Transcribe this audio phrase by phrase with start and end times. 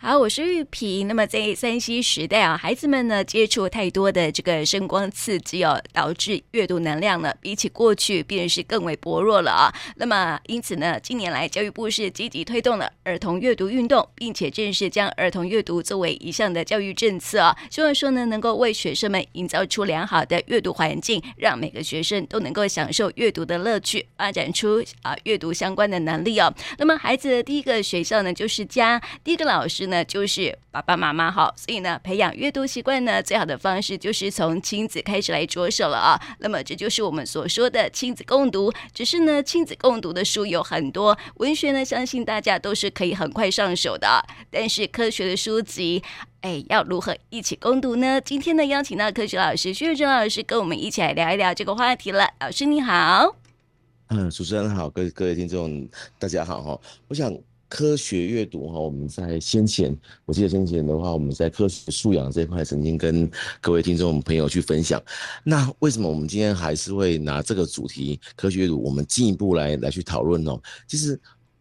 [0.00, 1.08] 好，我是玉萍。
[1.08, 9.74] 那么在 3C 时代啊，孩子们呢接触太多的这个声光刺激哦，导致阅读能量呢比起过去便是更为薄弱了啊。
[9.96, 17.56] 那么因此呢，近年来教育部是积极推动了儿童阅读运动，并且正式将儿童阅读作为一项的教育政策啊。
[17.68, 26.54] 希望说呢，能够为学生们营造出良好的阅读环境，让每个学生都能够享受阅读的乐趣，发展出啊阅读相关的能力哦。
[26.78, 29.87] 那么孩子的第一个学校呢，就是家，第一个老师。
[29.88, 36.20] 那就是爸爸妈妈好，所以呢，培养阅读习惯呢，最好的方式就是从亲子开始来着手了啊。
[36.38, 38.72] 那么这就是我们所说的亲子共读。
[38.94, 44.24] 只是呢，亲子共读的书有很多，文学呢，相信大家都是可以很快上手的。
[44.50, 46.02] 但是科学的书籍，
[46.42, 48.20] 哎，要如何一起共读呢？
[48.20, 52.28] 今天呢，邀请到科学老师徐瑞珍老师跟我们一起来聊一聊这个话题了。
[52.40, 53.34] 老师你好，
[54.08, 57.32] 嗯，主持人好，各各位听众大家好哈，我想。
[57.68, 63.30] 科学阅读哈，我们在先前，我记得先前的话，我们在科学素养这一块曾经跟
[63.60, 65.02] 各位听众朋友去分享。
[65.44, 70.58] 那为什么我们今天还是会拿这个主题科学阅读，我们进一步来来去讨论呢？
[70.86, 71.20] 其实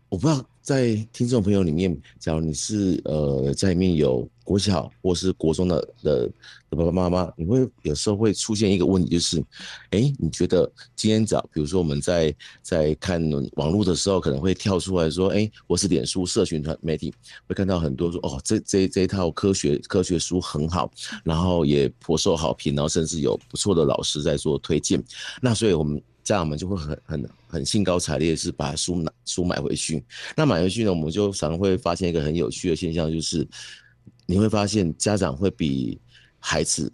[0.09, 0.43] 我不知道。
[0.67, 6.25] 在听众朋友里面，假如你是呃在里面有国小或是国中的的
[6.69, 9.43] 的爸爸妈妈，你会有时候会出现一个问题，就是，
[9.89, 13.21] 哎、你觉得今天早，比如说我们在在看
[13.57, 17.13] 网络的时候，可能会跳出来说，哎、我是脸书社群团媒体，
[17.45, 20.89] 会看到很多说，哦，这这这一套科学科学书很好，
[21.25, 25.03] 然后也颇受好评，然后甚至有不错的老师在做推荐，
[25.41, 26.01] 那所以我们。
[26.23, 30.03] 这样我们就会很很很兴高采烈，是把书拿书买回去。
[30.35, 33.47] 那买回去呢，我们就常会发现一个很有趣的现象，就是
[34.27, 35.99] 你会发现家长会比
[36.37, 36.91] 孩子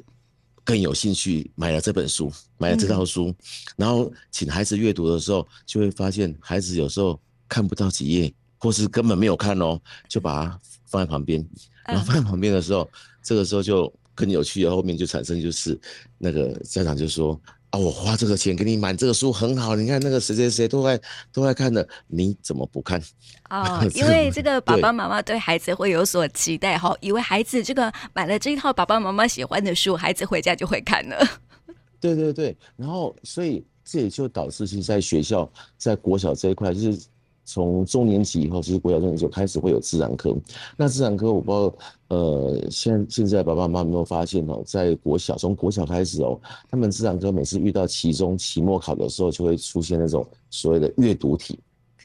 [0.63, 3.35] 更有兴趣买了这本书，买了这套书，嗯、
[3.75, 11.45] 然后请孩子阅读的时候，就会发现孩子有时候看不到几页，或是根本没有看哦，就把它放在旁边。
[11.85, 12.89] 然后放在旁边的时候，
[13.21, 15.77] 这个时候就更有趣的后面就产生就是
[16.17, 17.37] 那个家长就说。
[17.73, 21.01] 啊，我花这个钱给你买这个书很好，你看那个谁谁谁都在
[21.31, 23.01] 都在看的，你怎么不看？
[23.49, 31.27] 哦， 因为这个爸爸妈妈对孩子会有所期待哈，以为孩子这个买了这一套爸爸妈妈喜欢的书，孩子回家就会看了。
[31.99, 36.99] 对对对，然后所以这也就导致，其实在学校在国小这一块就是。
[37.45, 40.35] 从中年级以后，其实国小中年级就开始会有自然科。
[40.77, 41.75] 那自然科，我不知道，
[42.07, 46.39] 呃，现现在爸爸妈妈有没有发现哦，在国小从国小开始哦，
[46.69, 51.59] 他们自然科每次遇到期中、期末考的时候，就会出现那种所谓的阅读题。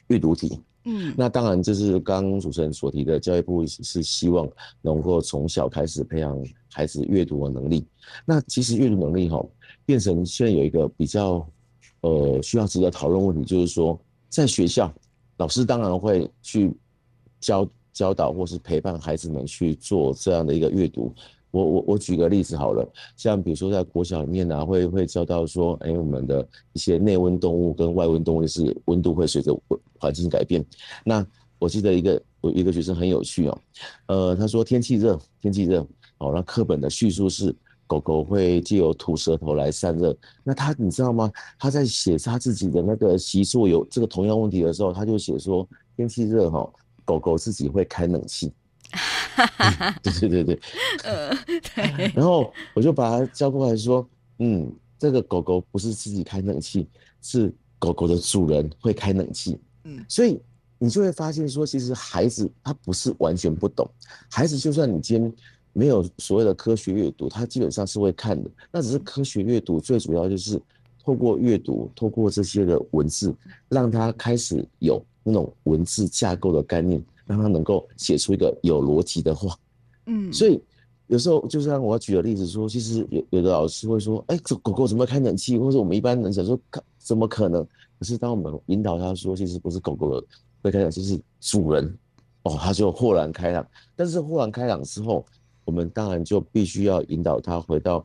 [0.07, 4.49] 阅读题，嗯，那当然这是刚刚主持人所提的，教育部是希望
[4.81, 6.37] 能够从小开始培养
[6.71, 7.85] 孩子阅读的能力。
[8.25, 9.39] 那其实阅读能力哈，
[9.85, 11.47] 变成现在有一个比较
[12.01, 13.97] 呃需要值得讨论问题，就是说
[14.29, 14.91] 在学校。
[15.39, 16.71] 老师当然会去
[17.39, 21.13] 教教导或是陪伴孩子们去做这样的一个阅读。
[21.51, 29.59] 我我我举个例子好了，像比如说在国小里面呢、啊，会会教到说，哎，我们的一些内温动物跟外温动物是温度会随着
[29.97, 30.63] 环境改变。
[31.03, 31.25] 那
[31.57, 33.61] 我记得一个我一个学生很有趣哦，
[34.05, 35.83] 呃，他说天气热，天气热，
[36.19, 37.55] 哦，那课本的叙述是。
[37.89, 40.15] 狗狗会借由吐舌头来散热。
[40.43, 41.31] 那他，你知道吗？
[41.57, 46.71] 他在写他自己的那个习作有这个同样问题的时候，他就写说天气热哈，
[47.03, 48.53] 狗狗自己会开冷气。
[49.57, 50.59] 嗯、对对对对，
[51.03, 52.11] 呃，对。
[52.13, 54.07] 然后我就把它叫过来说，
[54.37, 56.87] 嗯，这个狗狗不是自己开冷气，
[57.23, 59.59] 是狗狗的主人会开冷气。
[59.85, 60.39] 嗯，所以
[60.77, 63.89] 你就会发现说，其实孩子他不是完全不懂，
[64.29, 65.33] 孩子就算你今天。
[65.73, 68.49] 没有所谓的科学阅读，他基本上是会看的。
[68.71, 70.61] 那只是科学阅读最主要就是
[71.03, 73.33] 透过阅读，透过这些的文字，
[73.69, 79.55] 让他开始有那种文字架构的概念，让他能够写出一个有逻辑的话。
[80.07, 80.61] 嗯，所以
[81.07, 86.59] 有时候就像我要举个例子说，其实有有的老师会说：“哎，这狗狗怎么开冷气？”或者我们一般人想说
[86.97, 87.65] ：“怎么可能？”
[87.99, 90.27] 可是当我们引导他说：“其实不是狗狗的
[90.61, 91.97] 会开冷气，是主人。”
[92.43, 93.65] 哦，他就豁然开朗。
[93.95, 95.25] 但是豁然开朗之后，
[95.69, 98.03] 我们当然就必须要引导他回到，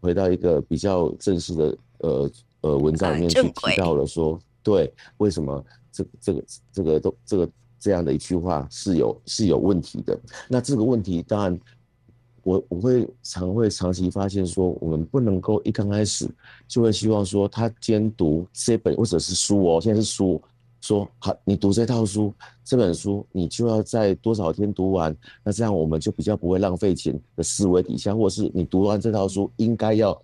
[0.00, 2.30] 回到一个比较正式的呃
[2.62, 7.48] 呃文章里面去提到了说，对，为什么这这个这个都这个
[7.78, 10.18] 这样的一句话是有是有问题的？
[10.48, 11.60] 那这个问题当然
[12.42, 16.28] 我，我我会常会长期发现说，我们不能够一刚开始
[16.66, 20.42] 就会希望说他监读这本或者是书哦，现在是书。
[20.88, 22.32] 说好，你读这套书，
[22.64, 25.14] 这本书你就要在多少天读完？
[25.44, 30.18] 那这样我们就比较不会浪费钱的思维底下，或者是你读完这套书应该要，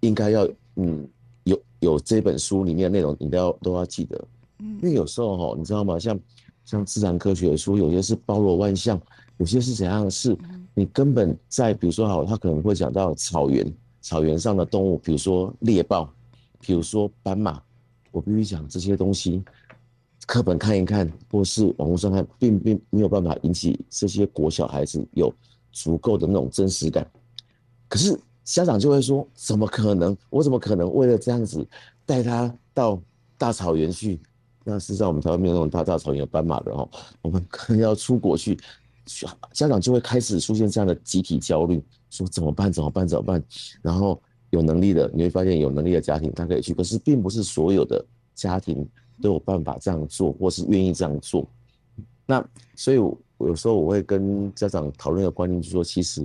[0.00, 0.46] 应该要，
[0.76, 1.08] 嗯，
[1.44, 4.22] 有有这本书里面的内容，你都要都要记得。
[4.58, 5.98] 嗯，因为有时候哈，你知道吗？
[5.98, 6.20] 像
[6.66, 9.00] 像自然科学的书，有些是包罗万象，
[9.38, 10.10] 有些是怎样？
[10.10, 10.36] 是
[10.74, 13.66] 你根本在，比如说好，他可能会讲到草原，
[14.02, 16.12] 草原上的动物，比如说猎豹，
[16.60, 17.58] 比如说斑马，
[18.10, 19.42] 我必须讲这些东西，
[20.32, 25.30] 课本看一看，或是网络上看，并并没有办法引起这些国小孩子有
[25.72, 27.06] 足够的那种真实感。
[27.86, 30.16] 可是家长就会说，怎么可能？
[30.30, 31.62] 我怎么可能为了这样子
[32.06, 32.98] 带他到
[33.36, 34.18] 大草原去？
[34.64, 36.88] 那事实上我们台湾没有那种大大草原有斑马的哦，
[37.20, 38.58] 我们可能要出国去，
[39.52, 42.72] 家长就会开始出现这样的集体焦虑，说怎么办？
[42.72, 43.06] 怎么办？
[43.06, 43.44] 怎么办？
[43.82, 44.18] 然后
[44.48, 48.02] 有能力的，你会发现有能力的家庭他可以去，可是并不是所有的
[48.34, 48.88] 家庭
[49.20, 51.46] 都有办法这样做，或是愿意这样做。
[52.24, 52.44] 那
[52.76, 56.24] 所以我有时候我会跟家长讨论一个观念，就是说其实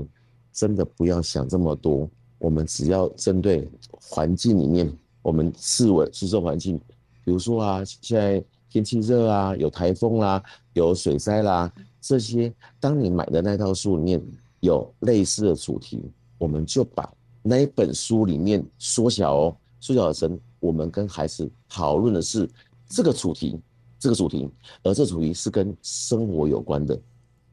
[0.54, 4.92] 真的不要想这么多，我们只要针对环境里面，
[5.22, 6.80] 我们视为是这环境。
[7.26, 10.42] 比如说啊，现在天气热啊，有台风啦，
[10.74, 14.22] 有水灾啦，这些，当你买的那套书里面
[14.62, 16.02] 有类似的主题，
[16.38, 17.12] 我们就把
[17.42, 22.50] 那一本书里面缩小哦，缩小成我们跟孩子讨论的是
[22.88, 23.60] 这个主题，
[24.00, 24.50] 这个主题，
[24.84, 27.00] 而这主题是跟生活有关的，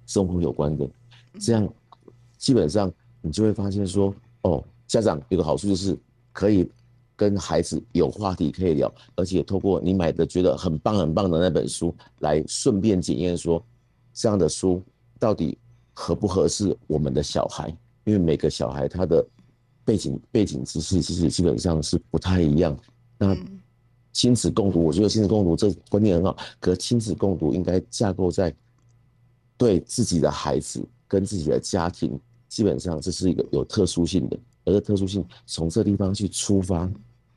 [0.06, 0.88] 生活有关的，
[1.38, 1.68] 这样
[2.38, 5.98] 基本上你就会发现说，哦，家长有个好处就是
[6.32, 6.68] 可以。
[7.16, 13.64] 跟孩子有话题可以聊，而且透过你买的觉得很棒很棒的那本书，来顺便检验说，
[14.12, 14.82] 这样的书
[15.16, 15.56] 到底
[15.92, 17.68] 合不合适我们的小孩？
[18.02, 19.24] 因为每个小孩他的
[19.84, 22.76] 背景背景知识其实基本上是不太一样。
[23.16, 23.32] 那
[24.14, 28.54] 亲子共读，我觉得亲子共读这观念很好，可是亲子共读应该架构在
[29.58, 32.18] 对自己的孩子跟自己的家庭，
[32.48, 34.38] 基本上这是一个有特殊性的。
[34.64, 36.90] 而特殊性从这地方去出发，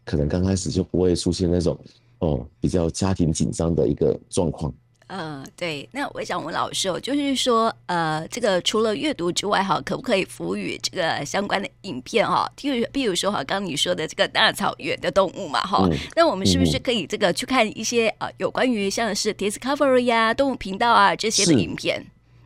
[0.06, 1.77] 可能刚开始就不会出现那种
[2.19, 4.73] 哦比较家庭紧张的一个状况。
[5.07, 5.88] 嗯、呃，对。
[5.92, 12.50] 那我想问老师哦，就是说呃，这个除了阅读之外哈，可不可以辅以这个相关的影片哈？
[12.57, 22.06] 譬如，比如说哈，刚刚你说的这个大草原的动物嘛哈，嗯、那我们是不是可以这个去看一些呃有关于像是 Discovery 呀、动物频道啊这些的影片？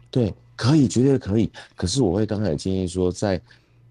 [0.09, 1.51] 对，可以，绝对可以。
[1.75, 3.39] 可是我会刚才建议说在。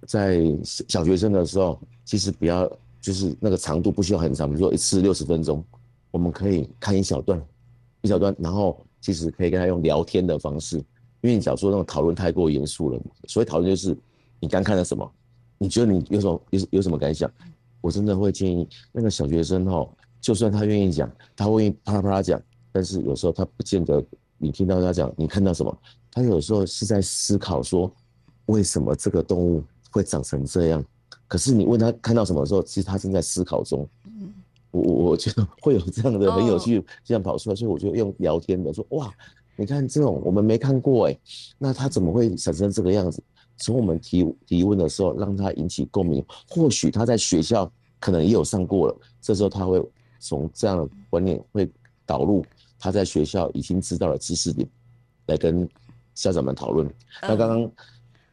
[0.07, 0.41] 在
[0.89, 2.67] 小学生的时候，其实不要
[3.03, 5.63] 就是那个长度不需要很长，比如说一次六十分钟，
[6.11, 7.39] 我们可以看一小段，
[8.03, 13.97] 一小段，然后其实可以跟他用聊天的方式，因为你假如说那种讨论太过严肃了，所以讨论就是
[14.39, 15.11] 你刚看了什么，
[15.59, 17.31] 你觉得你有什么有有什么感想？
[17.81, 19.89] 我真的会建议那个小学生哈，
[20.21, 22.41] 就算他愿意讲，他会啪啦啪啦讲，
[22.73, 24.05] 但是有时候他不见得
[24.39, 25.79] 你听到他讲，你看到什么，
[26.13, 27.91] 他有时候是在思考说
[28.47, 29.63] 为什么这个动物。
[29.93, 30.85] 会长成这样，
[31.27, 33.85] 可是你问他看到什么的时候，其实他正在思考中。
[34.73, 39.13] 嗯，我我觉得会有这样的很有趣，这样跑出来，所以我就用聊天的说，哇，
[39.57, 41.19] 你看这种我们没看过哎，
[41.59, 43.23] 那他怎么会产生这个样子？
[43.57, 49.83] 从我们提提问的时候，让他引起共鸣，或许他在学校可能也有上过了，这时候他会
[50.19, 51.71] 从这样的观念会
[52.07, 52.45] 导入
[52.79, 54.69] 他在学校已经知道的知识点，
[55.27, 55.69] 来跟
[56.15, 56.89] 家长们讨论。
[57.23, 57.71] 那刚刚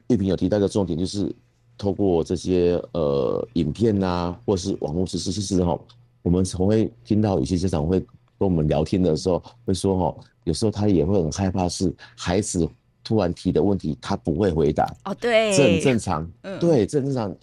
[0.08, 1.34] 玉萍有提到一个重点就是。
[1.80, 5.80] 透过这些呃影片呐、啊，或是网络知识，其实哈，
[6.28, 8.08] 我们从会听到有些家长会跟
[8.40, 12.68] 我们聊天的时候，会说哦，有时候他也会很害怕，是孩子
[13.02, 14.94] 突然提的问题，他不会回答。
[15.06, 16.30] 哦，对，这很正常。
[16.42, 17.34] 嗯，对，这很正常。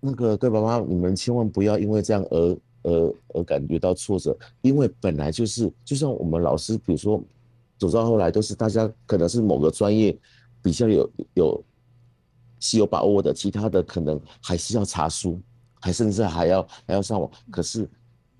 [0.00, 7.22] 那个各位爸妈，你们千万不要因为这样而而而感觉到挫折，因为本来就是，就像我们老师，比如说
[7.76, 10.18] 走到后来都是大家可能是某个专业
[10.62, 11.64] 比较有有。
[12.62, 15.40] 是有把握的，其他的可能还是要查书，
[15.80, 17.30] 还甚至还要还要上网。
[17.50, 17.88] 可是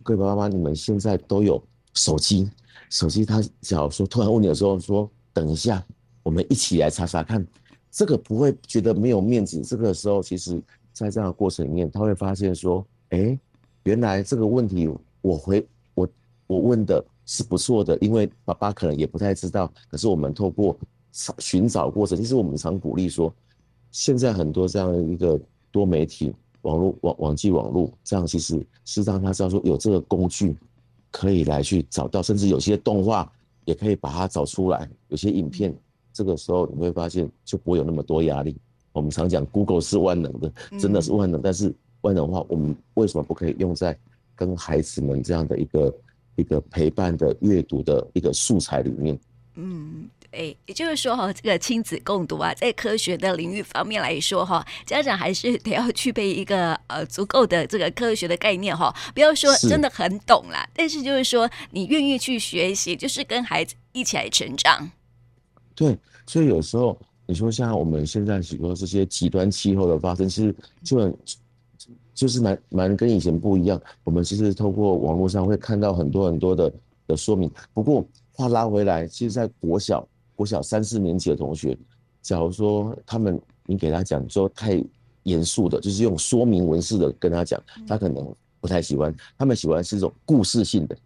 [0.02, 1.62] 各位爸爸妈妈，你们现在都有
[1.95, 2.50] 手机，
[2.88, 5.85] 手机他假如说突然问你的时候说，等一下，
[6.23, 7.47] 我们一起来查查看，
[7.90, 9.61] 这个不会觉得没有面子。
[9.61, 13.38] 这个时候，其实在这样的过程里面，他会发现说，哎，
[13.83, 14.88] 原来这个问题
[15.21, 16.09] 我回我
[16.47, 19.71] 我问的是不错的，因为爸爸可能也不太知道。
[19.90, 20.76] 可是我们透过
[21.38, 23.33] 寻找过程，其实我们常鼓励说。
[23.92, 25.37] 现在很多这样的一个
[25.73, 30.57] 多媒体网络网网际网络，这样其实是让他知道说有这个工具
[31.11, 33.31] 可以来去找到，甚至有些动画
[33.64, 35.75] 也可以把它找出来，有些影片，
[36.12, 38.57] 这个时候你会发现就不会有那么多压力。
[38.93, 43.97] 我们常讲 Google 是万能的，真的是万能，但是万能的话，我们为什么不可以用在
[44.35, 45.95] 跟孩子们这样的一个
[46.37, 49.19] 一个陪伴的阅读的一个素材里面？
[49.54, 50.09] 嗯。
[50.33, 64.88] 哎，也就是说哈，这个亲子共读啊，在科学的领域方面来说哈，家长还是得要具备一个呃足够的这个科学的概念哈，不要说真的很懂啦，但是就是说你愿意去学习，就是跟孩子一起来成长。
[65.75, 70.54] 对，所以有时候你说像我们现在许多这些极端气候的发生，其实
[70.85, 71.19] 就很
[72.14, 73.83] 就是蛮蛮跟以前不一样。
[74.04, 76.73] 我们其实透过网络上会看到很多很多的
[77.09, 77.50] 的说明。
[77.75, 78.07] 不过
[78.40, 81.76] 话拉回来，其实，在国小国小三四年级的同学，
[82.23, 84.82] 假如说他们你给他讲说太
[85.25, 89.14] 严肃的，就是用说明文式的跟他讲，他可能不太喜欢。
[89.37, 90.97] 他们喜欢是一种故事性的，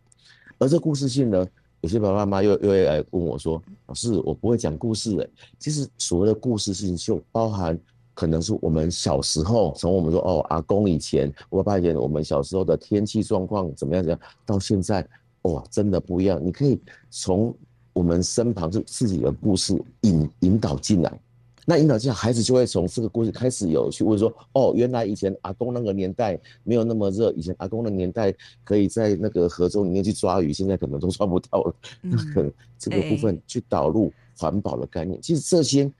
[0.59, 1.47] 而这故事性呢，
[1.81, 7.77] 有些爸爸妈妈又又会来问我说：“老师，我不会讲故事诶。”其实所谓的故事性就包含
[8.15, 15.05] 可能是我们小时候，从我们说哦阿公以前，我爸爸以前，我们小时候的天气状况怎么样怎么样，到现在
[15.45, 16.39] 哇真的不一样。
[16.45, 17.57] 你可以从
[17.95, 21.21] 我们身旁就自己的故事引引导进来。
[21.67, 28.35] 那引导进来，孩子就会从这个故事开始有去问说：哦，原来以前阿公那个年代没有那么热，以前阿公的年代
[28.65, 31.75] 可以在那个河中里面去抓鱼，现在可能都抓不到了。
[32.03, 35.91] 那可能这个部分去导入环保的概念，其实这些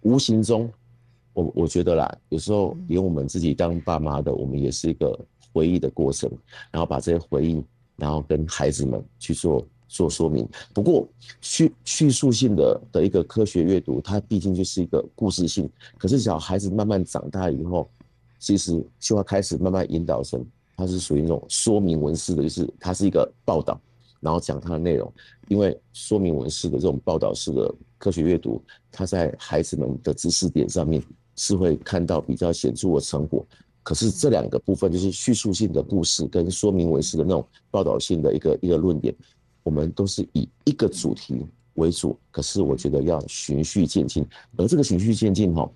[0.00, 0.72] 无形中，
[1.34, 5.18] 我我觉得啦，有时候连我们自己当爸妈的，我们也是一个
[5.52, 6.30] 回忆的过程，
[6.70, 7.62] 然后把这些回忆，
[8.00, 9.64] 然后跟孩子们去做。
[9.92, 11.04] 做说明，不过
[11.40, 15.68] 叙叙述性的的一个科学阅读，它毕竟就是一个故事性。
[15.98, 17.90] 可是小孩子慢慢长大以后，
[18.38, 23.80] 其实就要开始慢慢引导成，它是属于那种说明文式的，就是它是一个报道，
[24.20, 25.12] 然后讲它的内容。
[25.48, 31.02] 因为说明文式的这种报道式的科学阅读，它在孩子们的知识点上面
[31.34, 33.44] 是会看到比较显著的成果。
[33.90, 39.12] 可是这两个部分，就是叙述性的故事跟说明文式的那种报道性的一个一个论点。
[39.64, 41.44] 我们都是以一个主题
[41.74, 44.24] 为主，可是我觉得要循序渐进。
[44.56, 45.68] 而这个循序渐进，哈，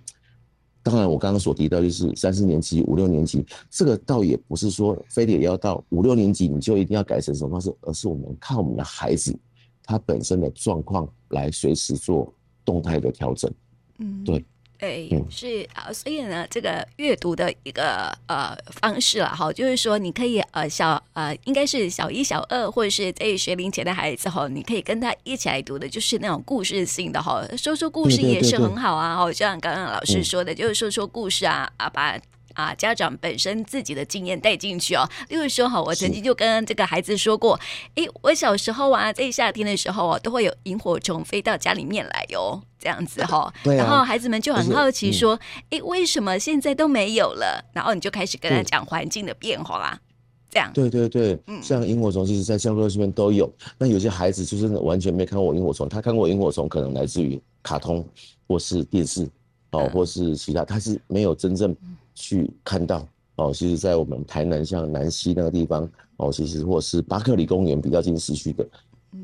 [0.80, 9.36] 当然我刚刚所提到就是三四年级、五六年级，这个倒也不是说非得要到五六年级你就一定要改成什么方式，而是我们看我们的孩子
[9.82, 12.32] 他本身的状况来随时做
[12.64, 13.52] 动态的调整。
[13.98, 14.44] 嗯，对。
[14.78, 32.18] 对，是啊，所以呢，这个阅读的一个呃方式了哈，就是说你可以呃小呃应该是小一、小二或者是在学龄前的孩子哈，你可以跟他一起来读的，就是那种故事性的哈，说说故事也是很好啊哈，就像刚刚老师说的，嗯、就是说说故事啊啊把。
[32.54, 35.08] 啊，家长本身自己的经验带进去哦。
[35.28, 37.58] 例如说哈，我曾经就跟这个孩子说过，
[37.94, 43.52] 哎，我小时候啊，在夏天的时候啊，都会有萤火虫飞到家里面来哟，这样子哈。
[43.62, 43.76] 对。
[43.76, 45.38] 然后孩子们就很好奇说，
[45.70, 47.64] 哎，为什么现在都没有了？
[47.72, 50.00] 然后你就开始跟他讲环境的变化啊，
[50.48, 50.70] 这样。
[50.72, 53.52] 对对对，像萤火虫，其实在教科书里面都有。
[53.76, 58.06] 那有些孩子就是完全没看过萤火虫，他看过萤火虫，可能来自于卡通
[58.46, 59.28] 或是电视
[59.72, 61.74] 哦，或是其他，他是没有真正。
[62.14, 63.06] 去看到
[63.36, 68.64] 哦，其实，在我们台南像南溪那个地方哦，其实或是巴克里公园比较近市区的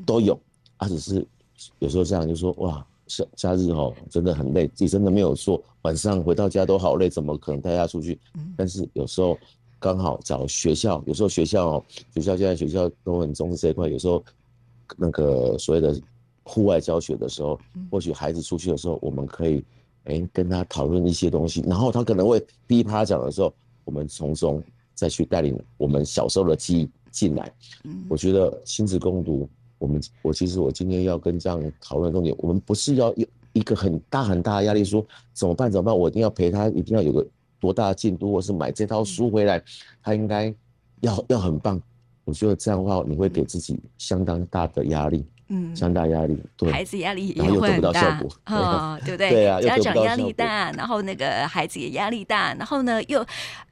[0.05, 0.37] 都有，
[0.77, 1.25] 啊，只是
[1.79, 8.19] 有时候这样就说哇，假假日哦真的很累，自己真的没有做，晚上回到家都好累，怎么可能带他出去？
[8.57, 9.37] 但是有时候
[9.79, 14.21] 刚好找学校，有时候学校哦，学校现在学校都很重视这一块，有时候
[14.97, 15.97] 那个所谓的
[16.43, 17.57] 户外教学的时候，
[17.89, 19.63] 或许孩子出去的时候，我们可以。
[20.05, 23.53] 哎、欸，跟他讨论一些东西，然后他可能会噼里啪啦讲的时候，
[23.85, 24.61] 我们从中
[24.95, 27.53] 再去带领我们小时候的记忆进来。
[27.83, 37.25] 嗯，我觉得亲子共读，我们我其实我今天要跟这样讨论重点，我们不是要有一个很大很大的压力，说怎么办怎么办，我一定要陪他，一定要有个
[37.59, 39.63] 多大的进度，或是买这套书回来，
[40.01, 40.53] 他应该
[41.01, 41.81] 要要很棒。
[42.23, 45.25] 我觉得这样的话，你会给自己相当大的压力。
[45.53, 47.99] 嗯，三大压力，对，孩子压力也会很大，
[48.45, 49.29] 啊、哦，对不对？
[49.29, 53.19] 对啊，家长压力大，然后那个孩子也压力大，然后呢，又，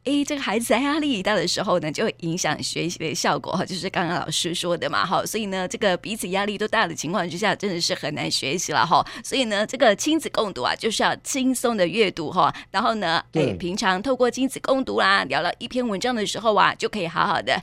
[0.03, 9.01] 哎，这个孩子在压力大的时候呢，就会影响学习的效果哈，就是刚刚老师说的嘛，哈，所以呢，这个彼此压力都大的情况之下，真的是很难学习了哈。
[9.23, 17.53] 所以呢，这个亲子共读啊，就是要轻松的阅读哈，然后呢，哎，平常透过亲子共读啦，聊了一篇文章的时候啊，就可以好好的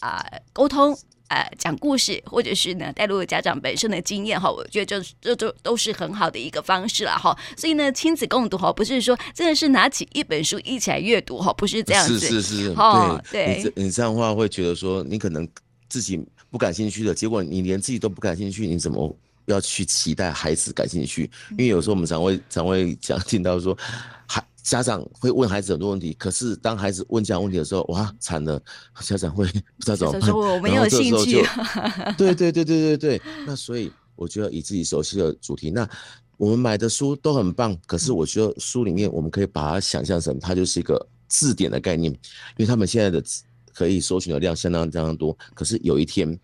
[0.00, 0.96] 啊、呃、沟通。
[1.28, 7.36] 呃，讲故事，或者是呢，带入家长本身的经验哈，我觉得这这都都是很好的一个方式了哈。
[7.56, 12.20] 所以呢，亲子共读哈，不是说真的是拿起一本书一起来阅读哈，不是这样子。
[12.20, 15.46] 是是是，哦、对，对你这你这样的话会觉得说，你可能
[15.88, 19.16] 自己不感兴趣的，结果你连自己都不感兴趣，你怎么
[19.46, 21.30] 要去期待孩子感兴趣？
[21.50, 23.76] 因为有时候我们常会常会讲听到说，
[24.26, 24.44] 孩。
[24.66, 28.60] 家长会问孩子很多问题，可是当孩子问这样问题的时候，哇，惨了！
[29.00, 30.22] 家长会不知道怎么办。
[30.22, 31.46] 说我没有兴趣。
[32.18, 33.22] 对对对对对对。
[33.46, 35.88] 那所以我觉得以自己熟悉的主题，那
[36.36, 42.18] 我们买的书都很棒，可是我觉得书里面我们可以把它想象成它就是一个字典的概念，因
[42.58, 43.22] 为他们现在的
[43.72, 45.38] 可以搜寻的量相当相当多。
[45.54, 46.36] 可是有一天，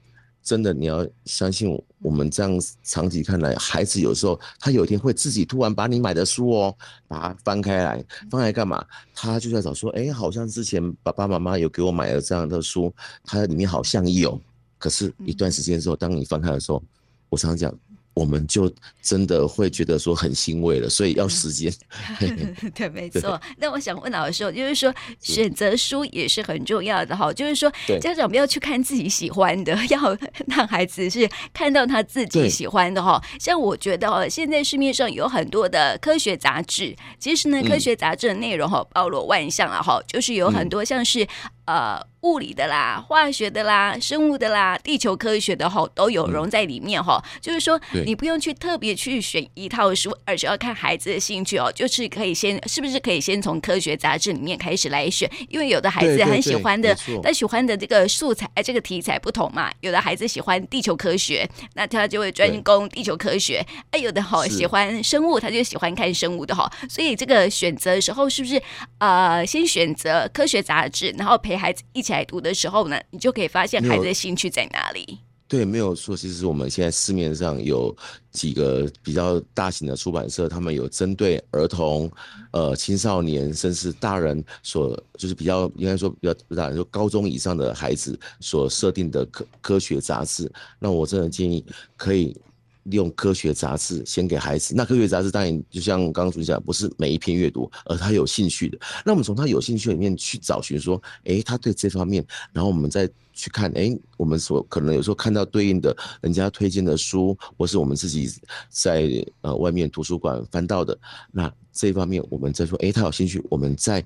[0.42, 8.84] 真的你要相信我们这样长期看来，孩子有时候他有一天会自己突然把你买的书哦，把它翻开来，翻开来干嘛？
[9.14, 12.92] 他就在找说，哎，好像之前爸爸妈妈有给我买了这样的书，
[13.24, 14.40] 它里面好像有，
[14.78, 16.82] 可是一段时间之后，当你翻开的时候，
[17.28, 17.78] 我常常讲。
[18.14, 21.72] 我们就真的会觉得说很欣慰了，所以要时间。
[22.74, 23.40] 对，没错。
[23.56, 30.16] 那我想问老师，就是说选择书也是很重要的哈，就是说家长不要去看自己喜欢的，要
[30.46, 33.22] 让孩子是看到他自己喜欢的哈。
[33.40, 41.26] 像我觉得哦，现在市面上有很多的科学杂志，其实呢，科学杂志的内容哈包罗万象啊哈，就是有很多像是。
[41.64, 47.22] 呃，物理的啦，化学的啦，生物的啦，地球科学的吼，都有融在里面吼。
[47.24, 51.70] 嗯、就是说，你不用去特别去选一套书，而是要看孩子的兴趣哦。
[51.72, 55.30] 就是可以先，是不是可以先从科学杂志里面开始来选？
[55.48, 59.70] 因为有的孩子很喜欢的，他喜欢的这个素材，这个题材不同嘛。
[59.80, 63.66] 有的孩子喜欢地球科学，那他就会专攻地球科学。
[63.90, 66.70] 哎，有的好喜欢生物，他就喜欢看生物的哈。
[66.88, 68.62] 所以这个选择的时候，是不是
[68.98, 75.18] 呃，先选择科学杂志，然后陪孩子一起来读的时候呢，你就可以发现孩子的兴趣在哪里。
[75.48, 76.16] 对，没有错。
[76.16, 77.94] 其实我们现在市面上有
[78.30, 82.10] 几个比较大型的出版社，他们有针对儿童、
[82.52, 90.50] 呃青少年，甚至大人所，就是比较应该说比较大人，说高中以上的孩子所设定的科科学杂志。
[90.78, 91.64] 那我真的建议
[91.96, 92.34] 可以。
[92.84, 98.78] 利用科学杂志先给孩子，那科学杂志当然就像刚刚主讲，不是每一篇阅读，而他有兴趣的。
[99.04, 108.30] 那我们从他有兴趣里面去找寻说，诶，他对这方面，然后我们再去看，诶，我们所可能有时候看到对应的人家推荐的书，或是我们自己
[108.68, 110.98] 在呃外面图书馆翻到的，
[111.30, 114.04] 那这方面我们再说，诶，他有兴趣，我们再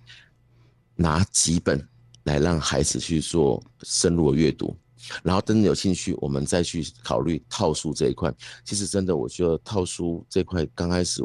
[0.94, 1.82] 拿几本
[2.24, 4.76] 来让孩子去做深入的阅读。
[5.22, 8.32] 然后真的有兴趣，我们再去考虑套书这一块。
[8.64, 11.22] 其实真的，我觉得套书这块刚开始，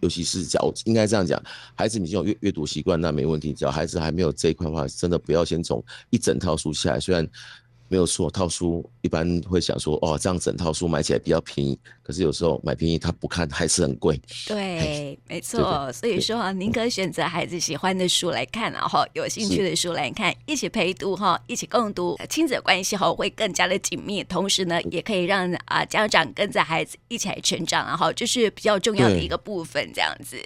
[0.00, 1.42] 尤其是讲，应该这样讲，
[1.74, 3.52] 孩子已经有阅阅读习惯，那没问题。
[3.52, 7.00] 只要孩子还没有这一块的话，真的不要先从一整套书下来。
[7.00, 7.28] 虽然。
[7.88, 11.78] 没有错，套书一般会想说，哦，这样整套书买起来比较便宜。
[12.02, 14.20] 可是有时候买便宜，他不看还是很贵。
[14.46, 15.92] 对， 没错。
[15.92, 24.22] 所以说，宁可选择孩子喜欢的书来看，然后有兴趣的书来看，一起陪读哈，一起共读，亲子关系哈会更加的紧密。
[24.24, 30.40] 同时呢，也可以让啊家长跟着孩子一起来成长，然后这是比较重要的一个部分，这样子。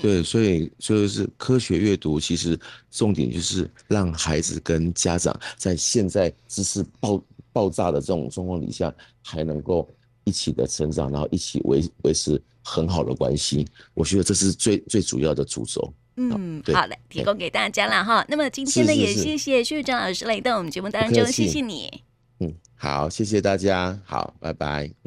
[0.00, 2.58] 对，所以所以是科学阅读，其实
[2.90, 9.88] 重点就是让孩子跟家长在现在知识爆爆炸的这种状况底下，还能够
[10.24, 13.66] 一起的成长，然后一起维维持很好的关系。
[13.94, 15.92] 我觉得这是最最主要的主轴。
[16.16, 18.24] 嗯，好的，提供给大家了哈。
[18.28, 22.02] 那么今天呢，也谢谢旭章老师来到我们节目当中，谢谢你。
[22.40, 24.86] 嗯，好，谢谢大家，好，拜拜。
[24.86, 25.06] 嗯。